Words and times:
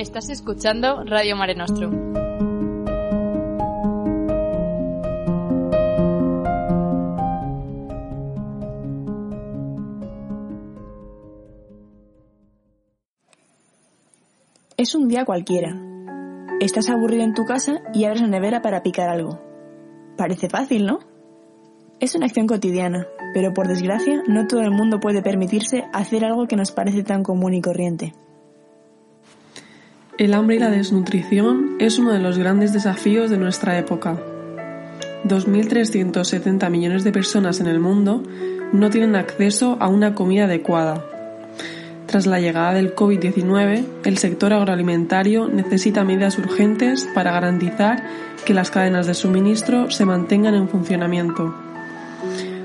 Estás 0.00 0.30
escuchando 0.30 1.04
Radio 1.04 1.36
Mare 1.36 1.54
Nostrum. 1.54 2.29
Es 14.80 14.94
un 14.94 15.08
día 15.08 15.26
cualquiera. 15.26 15.78
Estás 16.58 16.88
aburrido 16.88 17.22
en 17.22 17.34
tu 17.34 17.44
casa 17.44 17.82
y 17.92 18.04
abres 18.04 18.22
la 18.22 18.28
nevera 18.28 18.62
para 18.62 18.82
picar 18.82 19.10
algo. 19.10 19.38
Parece 20.16 20.48
fácil, 20.48 20.86
¿no? 20.86 21.00
Es 22.00 22.14
una 22.14 22.24
acción 22.24 22.46
cotidiana, 22.46 23.06
pero 23.34 23.52
por 23.52 23.68
desgracia 23.68 24.22
no 24.26 24.46
todo 24.46 24.62
el 24.62 24.70
mundo 24.70 24.98
puede 24.98 25.20
permitirse 25.20 25.84
hacer 25.92 26.24
algo 26.24 26.46
que 26.46 26.56
nos 26.56 26.72
parece 26.72 27.02
tan 27.02 27.22
común 27.22 27.52
y 27.52 27.60
corriente. 27.60 28.14
El 30.16 30.32
hambre 30.32 30.56
y 30.56 30.60
la 30.60 30.70
desnutrición 30.70 31.76
es 31.78 31.98
uno 31.98 32.14
de 32.14 32.20
los 32.20 32.38
grandes 32.38 32.72
desafíos 32.72 33.28
de 33.28 33.36
nuestra 33.36 33.76
época. 33.78 34.18
2.370 35.26 36.70
millones 36.70 37.04
de 37.04 37.12
personas 37.12 37.60
en 37.60 37.66
el 37.66 37.80
mundo 37.80 38.22
no 38.72 38.88
tienen 38.88 39.14
acceso 39.14 39.76
a 39.78 39.88
una 39.88 40.14
comida 40.14 40.44
adecuada. 40.44 41.04
Tras 42.10 42.26
la 42.26 42.40
llegada 42.40 42.74
del 42.74 42.96
COVID-19, 42.96 43.84
el 44.04 44.18
sector 44.18 44.52
agroalimentario 44.52 45.46
necesita 45.46 46.02
medidas 46.02 46.38
urgentes 46.38 47.08
para 47.14 47.30
garantizar 47.30 48.02
que 48.44 48.52
las 48.52 48.72
cadenas 48.72 49.06
de 49.06 49.14
suministro 49.14 49.92
se 49.92 50.04
mantengan 50.04 50.56
en 50.56 50.68
funcionamiento. 50.68 51.54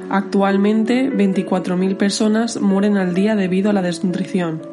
Actualmente, 0.10 1.12
24.000 1.12 1.96
personas 1.96 2.60
mueren 2.60 2.98
al 2.98 3.14
día 3.14 3.36
debido 3.36 3.70
a 3.70 3.74
la 3.74 3.84
desnutrición 3.84 4.64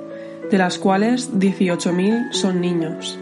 de 0.50 0.56
las 0.56 0.78
cuales 0.78 1.34
18.000 1.34 2.32
son 2.32 2.62
niños. 2.62 3.18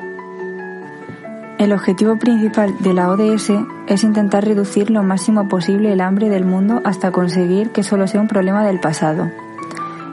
El 1.58 1.72
objetivo 1.72 2.16
principal 2.16 2.76
de 2.78 2.94
la 2.94 3.10
ODS 3.10 3.50
es 3.88 4.04
intentar 4.04 4.44
reducir 4.44 4.88
lo 4.88 5.02
máximo 5.02 5.48
posible 5.48 5.92
el 5.92 6.00
hambre 6.00 6.28
del 6.28 6.44
mundo 6.44 6.80
hasta 6.84 7.10
conseguir 7.10 7.70
que 7.70 7.82
solo 7.82 8.06
sea 8.06 8.20
un 8.20 8.28
problema 8.28 8.64
del 8.64 8.78
pasado. 8.78 9.32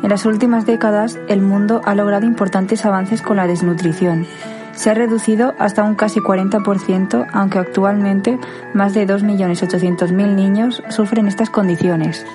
En 0.04 0.10
las 0.10 0.26
últimas 0.26 0.66
décadas, 0.66 1.20
el 1.28 1.42
mundo 1.42 1.82
ha 1.84 1.96
logrado 1.96 2.26
importantes 2.26 2.86
avances 2.86 3.22
con 3.22 3.38
la 3.38 3.48
desnutrición. 3.48 4.26
Se 4.74 4.92
ha 4.92 4.94
reducido 4.94 5.56
hasta 5.58 5.84
un 5.84 5.96
casi 5.96 6.20
40%, 6.20 7.28
aunque 7.34 7.58
actualmente 7.58 8.38
más 8.74 8.94
de 8.94 9.08
2.800.000 9.08 10.36
niños 10.36 10.84
sufren 10.90 11.28
estas 11.28 11.50
condiciones. 11.50 12.26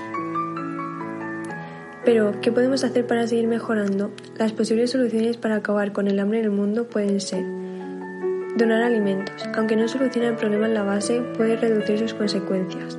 Pero, 2.05 2.41
¿qué 2.41 2.51
podemos 2.51 2.83
hacer 2.83 3.07
para 3.07 3.29
seguir 3.29 3.47
mejorando? 3.47 4.11
Las 4.37 4.53
posibles 4.53 4.91
soluciones 4.91 5.37
para 5.37 5.57
acabar 5.57 5.93
con 5.93 6.09
el 6.09 6.19
hambre 6.19 6.41
en 6.41 6.47
el 6.47 6.51
mundo 6.51 6.89
pueden 6.89 7.21
ser 7.21 7.45
donar 8.57 8.83
alimentos. 8.83 9.49
Aunque 9.55 9.77
no 9.77 9.87
soluciona 9.87 10.29
el 10.29 10.35
problema 10.35 10.67
en 10.67 10.75
la 10.75 10.83
base, 10.83 11.23
puede 11.37 11.57
reducir 11.57 12.01
sus 12.01 12.13
consecuencias. 12.13 12.99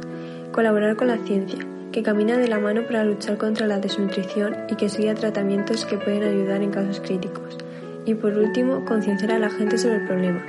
Colaborar 0.53 0.95
con 0.95 1.07
la 1.07 1.17
ciencia, 1.17 1.59
que 1.93 2.01
camina 2.01 2.37
de 2.37 2.47
la 2.47 2.59
mano 2.59 2.81
para 2.87 3.05
luchar 3.05 3.37
contra 3.37 3.67
la 3.67 3.79
desnutrición 3.79 4.55
y 4.67 4.75
que 4.75 4.89
siga 4.89 5.13
tratamientos 5.13 5.85
que 5.85 5.97
pueden 5.97 6.23
ayudar 6.23 6.63
en 6.63 6.71
casos 6.71 6.99
críticos. 6.99 7.57
Y 8.05 8.15
por 8.15 8.33
último, 8.35 8.83
concienciar 8.83 9.31
a 9.31 9.39
la 9.39 9.51
gente 9.51 9.77
sobre 9.77 9.97
el 9.97 10.07
problema, 10.07 10.43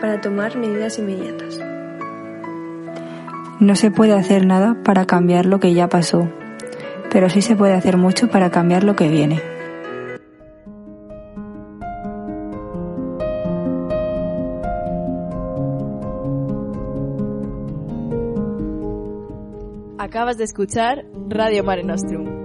para 0.00 0.20
tomar 0.20 0.56
medidas 0.56 0.98
inmediatas. 0.98 1.58
No 3.58 3.74
se 3.76 3.90
puede 3.90 4.12
hacer 4.12 4.46
nada 4.46 4.76
para 4.84 5.06
cambiar 5.06 5.46
lo 5.46 5.58
que 5.58 5.72
ya 5.72 5.88
pasó, 5.88 6.28
pero 7.10 7.30
sí 7.30 7.40
se 7.40 7.56
puede 7.56 7.72
hacer 7.72 7.96
mucho 7.96 8.28
para 8.28 8.50
cambiar 8.50 8.84
lo 8.84 8.94
que 8.94 9.08
viene. 9.08 9.40
Acabas 20.00 20.38
de 20.38 20.44
escuchar 20.44 21.04
Radio 21.28 21.62
Mare 21.62 21.84
Nostrum. 21.84 22.39